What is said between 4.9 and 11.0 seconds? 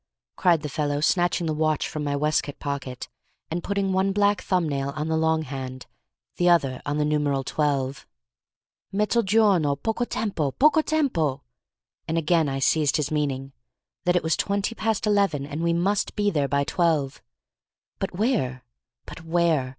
on the long hand, the other on the numeral twelve. "Mezzogiorno—poco tempo—poco